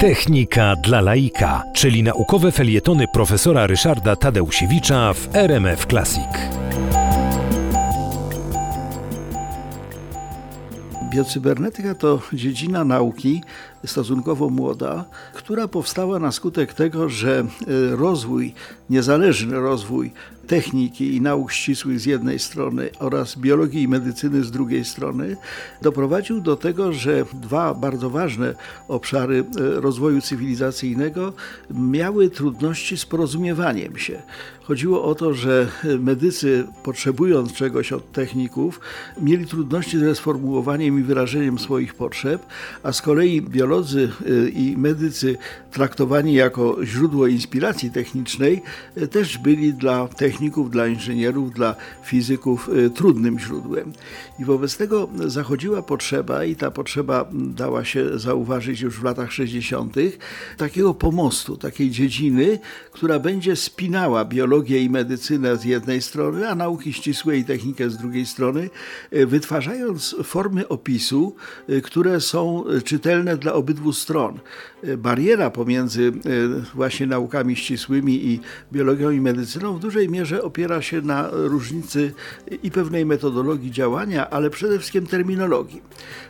Technika 0.00 0.76
dla 0.76 1.00
laika, 1.00 1.62
czyli 1.74 2.02
naukowe 2.02 2.52
felietony 2.52 3.04
profesora 3.12 3.66
Ryszarda 3.66 4.16
Tadeusiewicza 4.16 5.12
w 5.12 5.36
RMF 5.36 5.86
Classic. 5.86 6.28
Biocybernetyka 11.10 11.94
to 11.94 12.20
dziedzina 12.32 12.84
nauki 12.84 13.42
stosunkowo 13.86 14.50
młoda, 14.50 15.04
która 15.34 15.68
powstała 15.68 16.18
na 16.18 16.32
skutek 16.32 16.74
tego, 16.74 17.08
że 17.08 17.38
e, 17.38 17.44
rozwój, 17.96 18.54
niezależny 18.90 19.60
rozwój 19.60 20.12
techniki 20.46 21.16
i 21.16 21.20
nauk 21.20 21.52
ścisłych 21.52 22.00
z 22.00 22.06
jednej 22.06 22.38
strony 22.38 22.90
oraz 22.98 23.38
biologii 23.38 23.82
i 23.82 23.88
medycyny 23.88 24.44
z 24.44 24.50
drugiej 24.50 24.84
strony 24.84 25.36
doprowadził 25.82 26.40
do 26.40 26.56
tego, 26.56 26.92
że 26.92 27.24
dwa 27.34 27.74
bardzo 27.74 28.10
ważne 28.10 28.54
obszary 28.88 29.44
e, 29.76 29.80
rozwoju 29.80 30.20
cywilizacyjnego 30.20 31.32
miały 31.70 32.30
trudności 32.30 32.96
z 32.96 33.06
porozumiewaniem 33.06 33.98
się. 33.98 34.22
Chodziło 34.62 35.04
o 35.04 35.14
to, 35.14 35.34
że 35.34 35.68
medycy, 35.98 36.64
potrzebując 36.82 37.52
czegoś 37.52 37.92
od 37.92 38.12
techników, 38.12 38.80
mieli 39.20 39.46
trudności 39.46 39.98
ze 39.98 40.14
sformułowaniem 40.14 41.00
i 41.00 41.02
wyrażeniem 41.02 41.58
swoich 41.58 41.94
potrzeb, 41.94 42.46
a 42.82 42.92
z 42.92 43.02
kolei 43.02 43.42
biolodzy 43.42 44.10
y, 44.26 44.50
i 44.50 44.76
medycy 44.76 45.36
traktowani 45.70 46.34
jako 46.34 46.76
źródło 46.84 47.26
inspiracji 47.26 47.90
technicznej 47.90 48.62
też 49.10 49.38
byli 49.38 49.74
dla 49.74 50.08
techników, 50.08 50.31
dla 50.70 50.86
inżynierów, 50.86 51.52
dla 51.52 51.74
fizyków 52.04 52.68
y, 52.68 52.90
trudnym 52.90 53.38
źródłem. 53.38 53.92
I 54.38 54.44
wobec 54.44 54.76
tego 54.76 55.08
zachodziła 55.26 55.82
potrzeba, 55.82 56.44
i 56.44 56.56
ta 56.56 56.70
potrzeba 56.70 57.28
dała 57.32 57.84
się 57.84 58.18
zauważyć 58.18 58.80
już 58.80 59.00
w 59.00 59.04
latach 59.04 59.32
60., 59.32 59.96
takiego 60.56 60.94
pomostu, 60.94 61.56
takiej 61.56 61.90
dziedziny, 61.90 62.58
która 62.92 63.18
będzie 63.18 63.56
spinała 63.56 64.24
biologię 64.24 64.82
i 64.82 64.90
medycynę 64.90 65.56
z 65.56 65.64
jednej 65.64 66.02
strony, 66.02 66.48
a 66.48 66.54
nauki 66.54 66.92
ścisłe 66.92 67.36
i 67.36 67.44
technikę 67.44 67.90
z 67.90 67.96
drugiej 67.96 68.26
strony, 68.26 68.70
wytwarzając 69.10 70.16
formy 70.24 70.68
opisu, 70.68 71.34
które 71.82 72.20
są 72.20 72.64
czytelne 72.84 73.36
dla 73.36 73.52
obydwu 73.52 73.92
stron. 73.92 74.38
Bariera 74.98 75.50
pomiędzy 75.50 76.12
właśnie 76.74 77.06
naukami 77.06 77.56
ścisłymi 77.56 78.26
i 78.26 78.40
biologią 78.72 79.10
i 79.10 79.20
medycyną 79.20 79.76
w 79.76 79.80
dużej 79.80 80.08
mierze 80.08 80.21
opiera 80.42 80.82
się 80.82 81.00
na 81.00 81.28
różnicy 81.32 82.12
i 82.62 82.70
pewnej 82.70 83.06
metodologii 83.06 83.70
działania, 83.70 84.30
ale 84.30 84.50
przede 84.50 84.78
wszystkim 84.78 85.06
terminologii. 85.06 85.82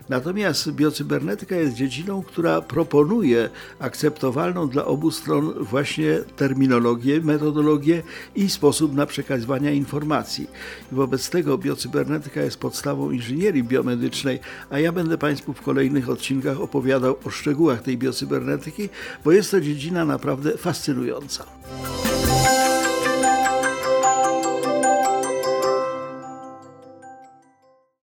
Natomiast 0.09 0.73
biocybernetyka 0.73 1.57
jest 1.57 1.75
dziedziną, 1.75 2.23
która 2.23 2.61
proponuje 2.61 3.51
akceptowalną 3.79 4.69
dla 4.69 4.85
obu 4.85 5.11
stron 5.11 5.53
właśnie 5.65 6.19
terminologię, 6.37 7.21
metodologię 7.21 8.03
i 8.35 8.51
sposób 8.51 8.95
na 8.95 9.07
przekazywanie 9.07 9.75
informacji. 9.75 10.51
Wobec 10.93 11.31
tego 11.31 11.59
biocybernetyka 11.59 12.43
jest 12.43 12.57
podstawą 12.57 13.11
inżynierii 13.11 13.63
biomedycznej, 13.63 14.41
a 14.71 14.79
ja 14.79 14.93
będę 14.93 15.19
Państwu 15.19 15.53
w 15.53 15.63
kolejnych 15.63 16.11
odcinkach 16.11 16.61
opowiadał 16.61 17.17
o 17.25 17.31
szczegółach 17.31 17.83
tej 17.83 17.99
biocybernetyki, 17.99 18.89
bo 19.25 19.33
jest 19.33 19.51
to 19.51 19.61
dziedzina 19.61 20.05
naprawdę 20.05 20.59
fascynująca. 20.59 21.45